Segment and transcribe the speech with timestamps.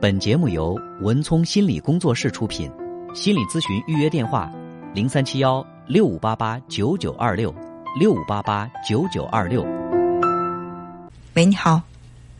[0.00, 2.70] 本节目由文聪心理工作室出品，
[3.12, 4.50] 心理咨询预约电话：
[4.94, 7.54] 零三七幺六五八八九九二六
[7.98, 9.62] 六五八八九九二六。
[11.34, 11.82] 喂，你好。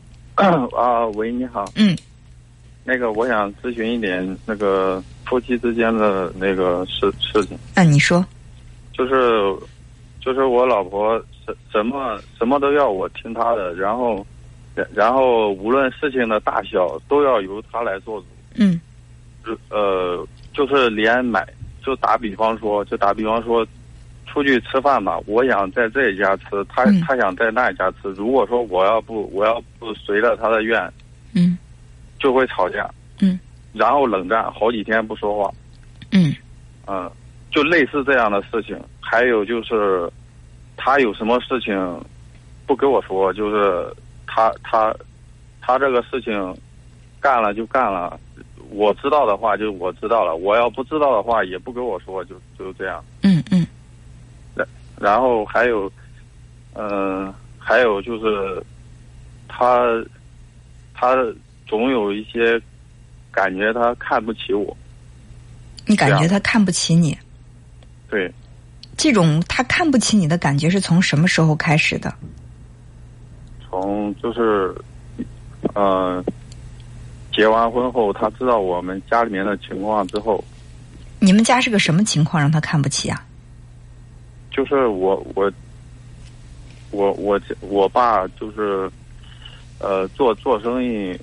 [0.35, 1.65] 啊，喂，你好。
[1.75, 1.95] 嗯，
[2.83, 7.55] 那个，我想咨询一点那个夫妻之间的那个事事情。
[7.75, 8.25] 那你说。
[8.91, 9.55] 就是，
[10.19, 11.15] 就是我老婆
[11.45, 14.25] 什什么什么都要我听她的，然后，
[14.75, 18.27] 然然后无论事情的大小都要由他来做主。
[18.55, 18.79] 嗯
[19.69, 21.47] 呃，就是连买，
[21.83, 23.65] 就打比方说，就打比方说，
[24.27, 28.09] 出去吃饭吧，我想在这一家吃，他嗯他想在那一家吃。
[28.09, 30.79] 如果说我要不我要不随了他的愿，
[31.33, 31.57] 嗯
[32.19, 32.87] 就会吵架。
[33.19, 33.39] 嗯，
[33.73, 35.51] 然后冷战好几天不说话。
[36.11, 36.35] 嗯
[36.85, 37.09] 嗯，
[37.49, 38.79] 就类似这样的事情。
[38.99, 40.07] 还有就是，
[40.77, 41.75] 他有什么事情
[42.67, 43.91] 不跟我说，就是
[44.33, 44.95] 他他
[45.59, 46.57] 他这个事情
[47.19, 48.17] 干了就干了，
[48.69, 53.03] 我知道的话就我知道了，我要不知道的话也不跟我说，就就这样。
[53.23, 53.67] 嗯嗯
[54.55, 54.65] 然
[54.97, 55.91] 然后还有，
[56.75, 58.63] 嗯、还有就是，
[59.49, 59.83] 他
[60.93, 61.13] 他
[61.67, 62.59] 总有一些
[63.31, 64.75] 感觉他看不起我，
[65.85, 67.17] 你感觉他看不起你？
[68.09, 68.31] 对。
[68.97, 72.13] 这种他看不起你的感觉是从什么时候开始的？
[73.71, 74.75] 从就是，
[75.73, 76.21] 呃，
[77.33, 80.43] 结完婚后，他知道我们家里面的情况之后，
[81.19, 83.23] 你们家是个什么情况让他看不起啊？
[84.51, 85.49] 就是我我
[86.91, 88.91] 我我我爸就是，
[89.79, 91.17] 呃，做做生意，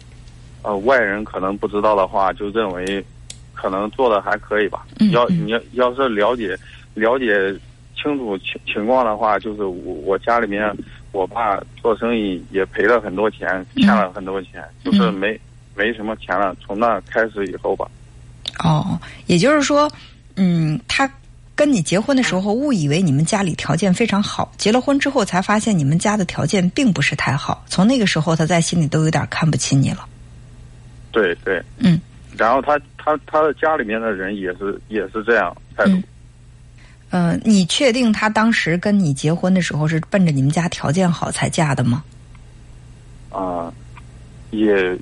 [0.63, 3.05] 呃，外人可能不知道的话，就认为
[3.53, 4.87] 可能做的还可以吧。
[5.13, 6.57] 要嗯嗯你要要是了解
[6.95, 7.55] 了解
[7.95, 10.75] 清楚情情况的话，就是我我家里面
[11.13, 15.41] 我爸做生意也赔了很多钱，欠了很多钱，就是嗯没
[15.75, 16.55] 没什么钱了。
[16.61, 17.89] 从那开始以后吧，
[18.63, 19.91] 哦，也就是说，
[20.37, 21.11] 嗯，他
[21.55, 27.65] 跟你结婚的时候误以为你们家里条件非常好，结了婚之后才发现你们家的条件并不是太好。
[27.67, 30.07] 从那个时候，他在心里都有点看不起你了。
[31.11, 32.01] 对对，嗯。
[32.37, 35.93] 然后他他他的家里面的人也是也是这样态度。
[35.93, 36.05] 嗯
[37.11, 42.05] 呃，你确定他当时跟你结婚的时候是奔着你们家条件好才嫁的吗？
[43.31, 43.73] 啊、
[44.51, 44.97] 也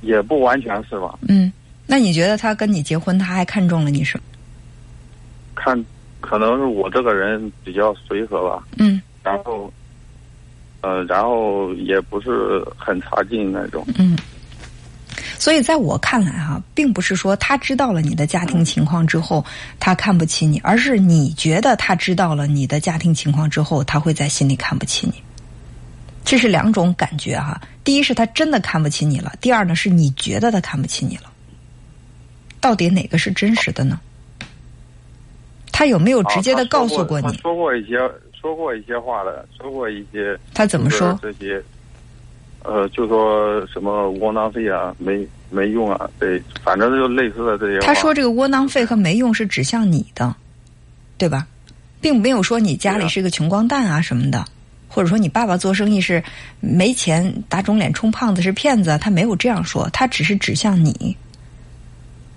[0.00, 1.18] 也不完全是吧？
[1.28, 1.52] 嗯，
[1.86, 4.24] 那你觉得他跟你结婚，他还看中了你什么？
[5.54, 5.84] 看，
[6.20, 9.72] 可能是我这个人比较随和吧，嗯然后，
[10.80, 13.86] 呃，然后也不是很差劲那种。
[13.98, 14.16] 嗯。
[15.42, 19.44] 所以在我看来哈、并不是说他知道了你的家庭情况之后，
[19.80, 25.14] 他看不起你，而是你觉得他知道了你的家庭情况之后，他会在心里看不起你。
[26.24, 31.24] 这是两种感觉哈、第一是他真的看不起你了，第二呢是你觉得他看不起你了。
[32.60, 33.98] 到底哪个是真实的呢？
[35.72, 37.36] 他有没有直接的告诉过你？
[37.38, 37.98] 说过一些
[38.40, 41.18] 说过一些话的，说过一些他怎么说？
[41.20, 41.60] 这些，
[42.64, 47.78] 呃，就说什么窝囊废啊，没没用啊，对，反正就类似的这些。
[47.80, 50.34] 他说这个窝囊废和没用是指向你的，
[51.18, 51.46] 对吧？
[52.00, 54.44] 并没有说你家里是个穷光蛋啊什么的，
[54.88, 56.22] 或者说你爸爸做生意是
[56.58, 61.16] 没钱打肿脸充胖子是骗子啊，他没有这样说，他只是指向你。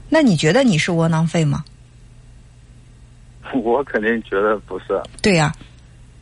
[0.08, 1.64] 那你觉得你是窝囊废吗？
[3.64, 5.02] 我肯定觉得不是。
[5.22, 5.54] 对呀、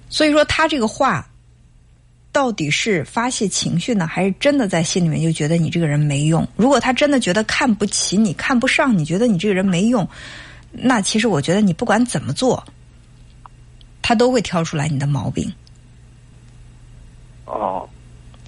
[0.10, 1.28] 所以说他这个话
[2.34, 6.46] 到底是发泄情绪呢，还是真的在心里面就觉得你这个人没用？
[6.58, 10.06] 如果他真的觉得看不起你、看不上你，觉得你这个人没用，
[10.72, 12.62] 那其实我觉得你不管怎么做，
[14.02, 15.54] 他都会挑出来你的毛病。
[17.46, 17.88] 哦，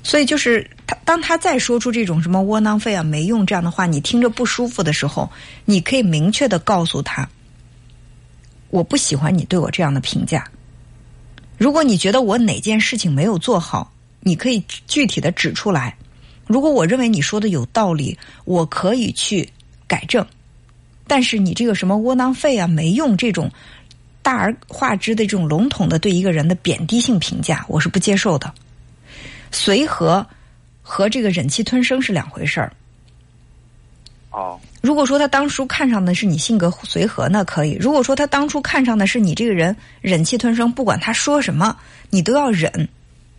[0.02, 5.30] 所以就是他，当他再说出这种什么窝囊废啊、没用这样的话，你听着不舒服的时候，
[5.64, 7.30] 你可以明确的告诉他，
[8.72, 10.44] 我不喜欢你对我这样的评价。
[11.58, 15.96] 如果你觉得我哪件事情没有做好，你可以具体的指出来。
[16.48, 19.50] 如果我认为你说的有道理，我可以去
[19.88, 20.26] 改正。
[21.08, 23.50] 但是你这个什么窝囊废啊、没用这种
[24.22, 28.54] 大而化之的这种笼统的对一个人的贬低性评价，我是不接受的。
[29.52, 30.26] 随和
[30.82, 32.74] 和这个忍气吞声是两回事儿。
[34.32, 41.76] 哦，如果说他当初看上的是你性格随和，那可以；如果说他当初看上的是你这个人忍气吞声，不管他说什么，
[42.12, 42.88] 你都要忍，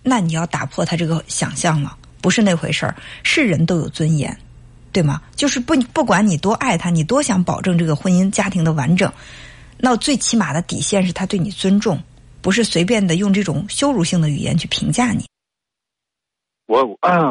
[0.02, 2.96] 那你要打破他这个想象了，不是那回事儿。
[3.22, 4.37] 是人都有尊严，
[4.90, 5.22] 对吗？
[5.37, 9.12] 就是不不管你多爱他，你多想保证这个婚姻家庭的完整，
[9.78, 12.02] 那最起码的底线是他对你尊重，
[12.43, 15.25] 不是随便的用这种羞辱性的语言去评价你。
[16.66, 16.84] 我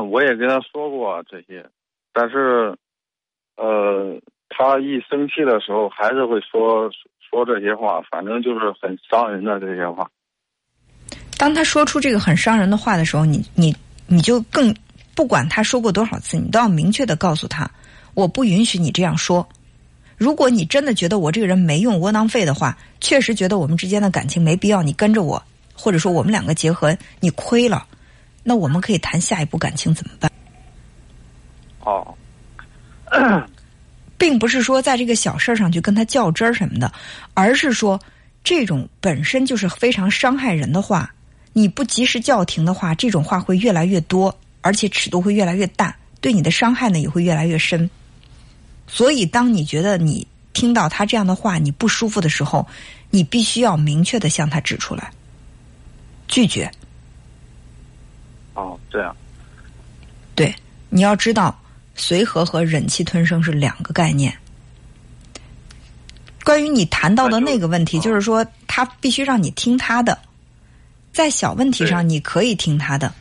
[0.09, 1.69] 我也跟他说过这些，
[2.13, 2.73] 但是，
[3.55, 4.19] 呃，
[4.49, 10.09] 他一生气的时候还是会说说这些话，反正就是很伤人的这些话。
[11.37, 13.75] 当他说出这个很伤人的话的时候，你你
[14.07, 14.73] 你就更
[15.15, 17.69] 不管他说过多少次，你都要明确的告诉他，
[18.13, 19.47] 我不允许你这样说。
[20.17, 25.43] 如果你真的觉得我这个人没用窝囊废的话，确实觉得我们之间的感情没必要，你跟着我，
[25.73, 27.85] 或者说我们两个结合，你亏了，
[28.41, 30.31] 那我们可以谈下一步感情怎么办？
[31.81, 32.15] 哦，
[34.35, 36.91] 并不是说在这个小事上去跟他较真儿什么的，
[37.33, 37.97] 而是说
[38.43, 41.09] 这种本身就是非常伤害人的话，
[41.53, 47.89] 你不及时叫停的话，这种话会越来越多，而且尺度会越来越大，对你的伤害呢也会越来越深。
[48.87, 52.67] 所以，当你觉得你听到他这样的话你不舒服的时候，
[53.11, 55.09] 你必须要明确的向他指出来，
[56.27, 56.69] 拒绝。
[58.53, 59.15] 哦，这样。
[60.35, 60.53] 对，
[60.89, 61.57] 你要知道。
[61.95, 64.33] 随和和忍气吞声是两个概念。
[66.43, 70.15] 关于你谈到的那个问题，就是说他必须让你听他的，
[71.11, 73.11] 在小问题上你可以听他的，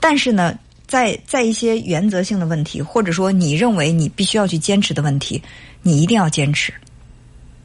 [0.00, 5.42] 但是呢，在在一些原则性的问题，或者说你认为你必须要去坚持的问题，
[5.82, 6.72] 你一定要坚持。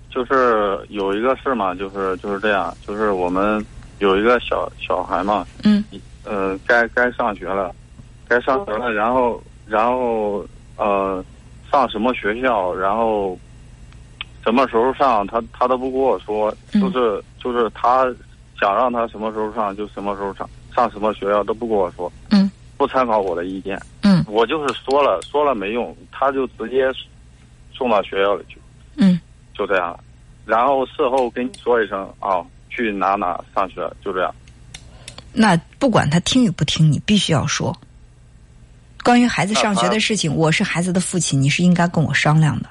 [0.10, 3.66] 就是有一个事嘛，就是就是这样，就是我们
[4.00, 5.82] 有一个小小孩嘛，嗯，
[6.26, 7.74] 呃，该该上学了，
[8.28, 9.42] 该上学了，然后。
[9.66, 10.46] 然后
[10.78, 11.24] 呃，
[11.72, 13.38] 上什么学校，然后
[14.44, 18.06] 什么时候上，他他都不跟我说，就是就是他
[18.60, 26.86] 想让他什么时候上就什么时候上，上什么学校都不跟我说，嗯，不参考我的意见，嗯，我就是说了说了没用，他就直接
[27.74, 28.60] 送到学校里去，
[28.98, 29.20] 嗯，
[29.54, 29.98] 就这样，
[30.46, 34.34] 然后事后跟你说一声啊，去哪哪上学，就这样。
[35.32, 37.76] 那不管他听与不听，你必须要说。
[39.04, 42.70] 关于孩子上学的事情，我是孩子的父亲，你是应该跟我商量的。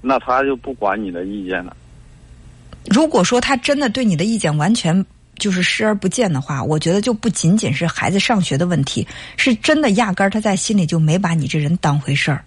[0.00, 1.76] 那他就不管你的意见了。
[2.90, 5.04] 如果说他真的对你的意见完全
[5.38, 9.06] 就是视而不见的话，我觉得就不仅仅是孩子上学的问题，
[9.36, 12.44] 是真的压根儿他在心里就没把你这人当回事儿。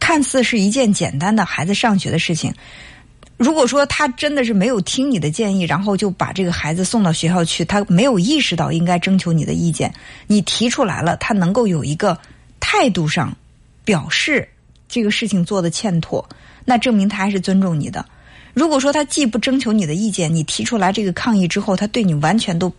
[0.00, 2.54] 看似是一件简单的孩子上学的事情。
[3.38, 9.94] 如果说他真的是没有听你的建议，然后就把这个孩子送到学校去，他没有意识到应该征求你的意见，
[10.26, 12.18] 你提出来了，他能够有一个
[12.58, 13.34] 态度上
[13.84, 14.48] 表示
[14.88, 16.28] 这个事情做的欠妥，
[16.64, 18.04] 那证明他还是尊重你的。
[18.54, 22.72] 如果说他既不征求你的意见，你提出来这个抗议之后，他对你完全都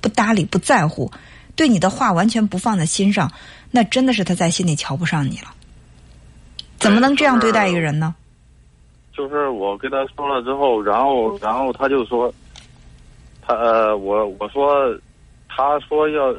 [0.00, 1.10] 不搭理、不在乎，
[1.56, 3.32] 对你的话完全不放在心上，
[3.72, 5.52] 那真的是他在心里瞧不上你了。
[6.78, 8.14] 怎么能这样对待一个人呢？
[9.16, 12.32] 就是我跟他说了之后，然后然后他就说，
[13.40, 14.92] 他呃我我说，
[15.48, 16.34] 他说要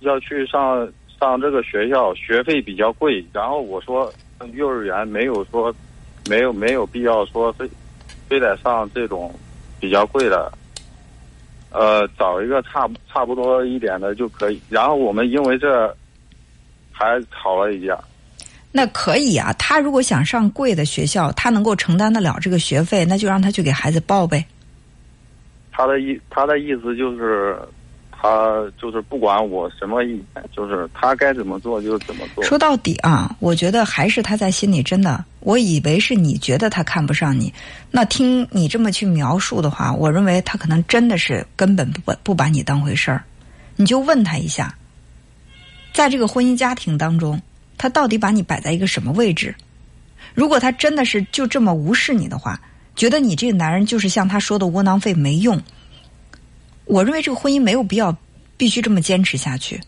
[0.00, 0.88] 要去上
[1.18, 3.24] 上这个学校，学费比较贵。
[3.32, 4.12] 然后我说
[4.52, 5.74] 幼儿园没有说
[6.28, 7.68] 没有没有必要说非
[8.28, 9.34] 非得上这种
[9.80, 10.52] 比较贵的，
[11.70, 14.60] 呃找一个差差不多一点的就可以。
[14.70, 15.92] 然后我们因为这
[16.92, 17.98] 还吵了一架。
[18.76, 24.44] 那可以啊，他如果想上贵的学校，他能够承担得了这个学费，那就让他去给孩子报呗。
[25.70, 27.56] 他的意他的意思就是，
[28.10, 32.42] 他就是不管我什么意见，就是他该怎么做就怎么做。
[32.42, 37.54] 说到底啊，我觉得还是他在心里真的，我以为是你觉得他看不上你，
[37.92, 43.22] 那听你这么去描述的话，我认为他可能真的是根本不不把你当回事儿。
[43.76, 44.74] 你就问他一下，
[45.92, 47.40] 在这个婚姻家庭当中。
[47.76, 49.54] 他到底把你摆在一个什么位置？
[50.34, 52.60] 如果他真的是就这么无视你的话，
[52.96, 55.60] 觉得你这个男人就是像他说的窝囊废没用，
[56.86, 58.16] 我认为这个婚姻没有必要
[58.56, 59.80] 必须这么坚持下去。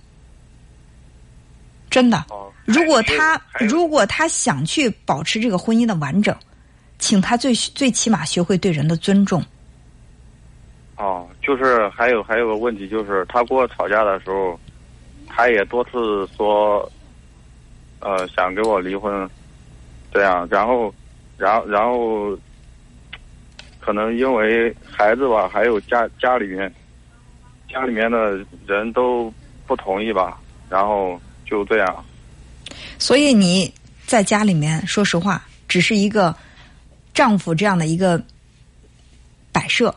[1.91, 2.25] 真的，
[2.65, 6.37] 如果他如果他想去保持这个婚姻的完整，
[6.99, 9.43] 请他最最起码学会对人的尊重。
[10.97, 14.59] 哦，就是还有还有个问题，就是他跟我吵架的时候，
[15.27, 16.89] 他也多次说。
[18.07, 19.29] 呃，想跟我离婚，
[20.13, 20.95] 这样，然后，
[21.37, 22.39] 然后，然后，
[23.81, 26.73] 可能因为孩子吧，还有家家里面，
[27.69, 29.35] 家里面的人都
[29.67, 32.05] 不同意吧，然后就这样。
[32.97, 33.75] 所以你
[34.07, 36.33] 在家里面，说实话，只是一个
[37.13, 38.23] 丈夫这样的一个
[39.51, 39.93] 摆设，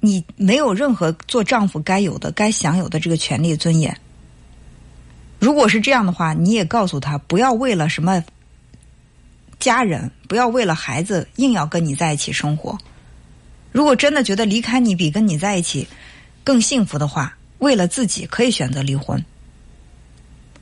[0.00, 3.96] 你没有任何做丈夫该有的、该享有的这个权利尊严。
[5.44, 8.24] 如果是这样的话，你也告诉他不要为了什么
[9.58, 12.78] 家人，不要为了孩子硬要跟你在一起生活。
[13.70, 15.86] 如果真的觉得离开你比跟你在一起
[16.42, 19.22] 更幸福的话，为了自己可以选择离婚。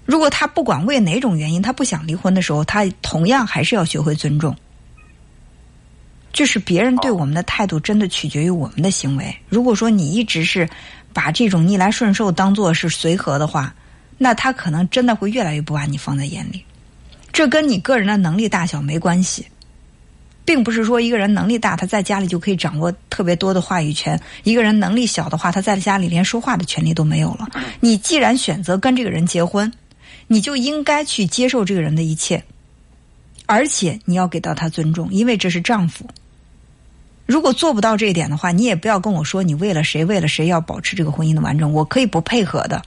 [0.05, 4.57] 如果他不管为哪种原因他不想离婚的时候，他同样还是要学会尊重。
[6.33, 9.33] 就是别人对我们的态度，真的取决于我们的行为。
[9.49, 10.69] 如果说你一直是
[11.13, 13.73] 把这种逆来顺受当做是随和的话，
[14.23, 16.65] 那他可能真的会越来越不把你放在眼里。
[17.33, 19.45] 这跟你个人的能力大小没关系，
[20.45, 27.49] 并不是说一个人能力大，他在家里就可以掌握特别多的话语权；一个人能力小的话，他在家里连说话的权利都没有了。
[27.81, 29.73] 你既然选择跟这个人结婚，
[30.29, 32.45] 你就应该去接受这个人的一切，
[33.47, 36.07] 而且你要给到他尊重，因为这是丈夫。
[37.27, 41.73] 如果做不到这一点的话，你也不要跟我说你为了谁为了谁要保持这个婚姻的完整。
[41.73, 42.83] 我可以不配合的，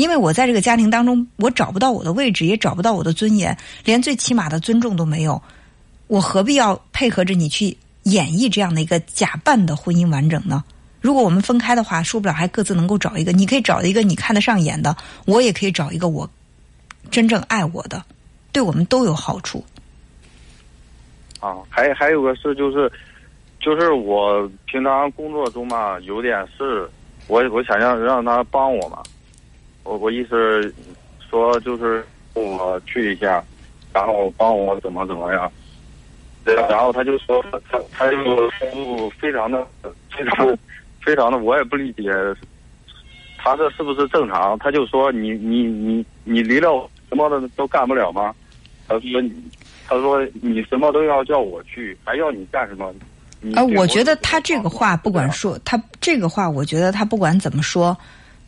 [0.00, 5.40] 因为我在这个家庭当中，我找不到我的位置，也找不到我的尊严，连最起码的尊重都没有。
[6.06, 10.64] 我何必要配合着你去演绎这样的一个假扮的婚姻完整呢？
[11.02, 16.28] 如果我们分开的话，说不了还各自能够找一个，你可以找一个你看得上眼的，我也可以找一个我
[17.10, 18.02] 真正爱我的，
[18.52, 19.62] 对我们都有好处。
[21.40, 22.90] 啊，还还有个事就是。
[23.62, 26.88] 就是我平常工作中嘛，有点事，
[27.26, 29.02] 我我想让让他帮我嘛，
[29.84, 30.74] 我我意思
[31.28, 33.42] 说就是我去一下，
[33.92, 35.50] 然后帮我怎么怎么样，
[36.44, 38.50] 对然后他就说他他就说
[39.18, 39.66] 非常的
[40.10, 40.58] 非常
[41.04, 42.10] 非常的我也不理解，
[43.38, 44.58] 他这是不是正常？
[44.58, 48.34] 他就说你你你你离了什么的都干不了吗？
[48.86, 49.32] 他说你
[49.88, 52.92] 他说你什么都要叫我去，还要你干什么？
[53.54, 57.96] 啊，我觉得他这个话不管说，他这个话，我觉得他不管怎么说，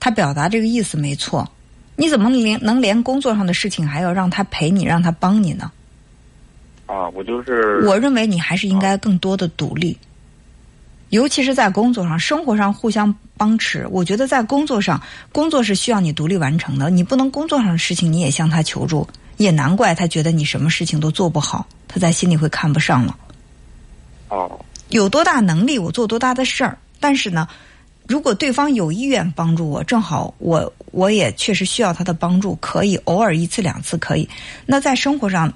[0.02, 1.48] 他表达这个意思没错。
[1.94, 5.70] 你怎么连能连工作上的事情还要让他陪你，让他帮你呢？
[6.86, 7.80] 啊，我就是。
[7.86, 9.96] 我认为你还是应该更多的独立，
[11.10, 13.86] 尤其是在工作上、生活上互相帮持。
[13.92, 19.06] 我觉得在工作上，工作是需要你独立完成的，你不能工作上的事情你也向他求助，
[19.36, 23.16] 也难怪他觉得你什么事情都做不好，他在心里会看不上了。
[24.30, 24.58] 哦。
[24.88, 26.76] 有多大能力，我做多大的事儿。
[26.98, 27.48] 但是呢，
[28.12, 34.28] 如果对方有意愿帮助我，正好我我也确实需要他的帮助，可以偶尔一次两次可以。
[34.66, 35.50] 那在生活上，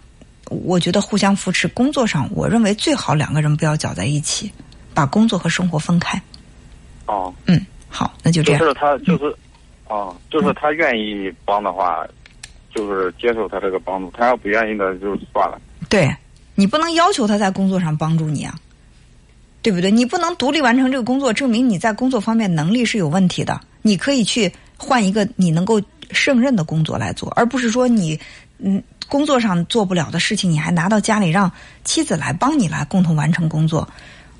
[0.48, 4.50] 我觉得互相扶持；工作上，我认为最好两个人不要搅在一起，
[4.94, 6.18] 把工作和生活分开。
[7.04, 7.60] 哦，嗯，
[7.90, 8.58] 好，那就这样。
[8.58, 9.36] 就是他，就是，
[9.88, 12.06] 哦，就是他愿意帮的话，
[12.74, 15.60] 就是接受他这个帮助；他要不愿意的，就算了。
[15.90, 16.08] 对
[16.54, 18.58] 你不能要求他在工作上帮助你啊。
[19.66, 19.90] 对不对？
[19.90, 23.60] 你不能独立完成这个工作，证明你在工作方面能力是有问题的。
[23.82, 25.82] 你可以去换一个你能够
[26.12, 28.16] 胜任的工作来做，而不是说你
[28.60, 31.50] 嗯工作上做不了的事情，你还拿到家里让
[31.82, 33.88] 妻子来帮你来共同完成工作。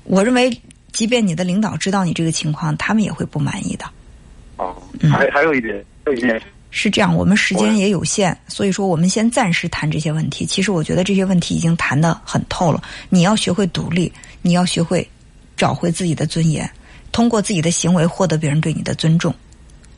[0.05, 0.49] 我认为，
[0.93, 3.83] 即便你的领导知道你这个情况，他们也会不满意的。
[4.55, 4.73] 哦，
[5.11, 6.41] 还还有一点，有一点
[6.71, 10.45] 是这样，我们时间也有限，所以说我们先暂时谈这些问题。
[10.45, 12.81] 其实我觉得这些问题已经谈得很透了。
[13.09, 14.09] 你要学会独立，
[14.41, 15.05] 你要学会。
[15.57, 16.69] 找回自己的尊严，
[17.11, 19.33] 通过自己的行为获得别人对你的尊重，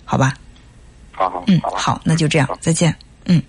[0.06, 0.34] 好吧？
[1.12, 3.40] 好好，嗯，好，那就这样，再见，嗯。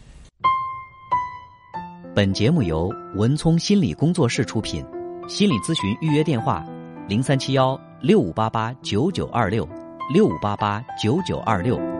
[2.12, 4.84] 本节目由文聪心理工作室出品，
[5.28, 6.66] 心理咨询预约电话：
[7.08, 9.66] 零三七幺六五八八九九二六
[10.12, 11.99] 六五八八九九二六。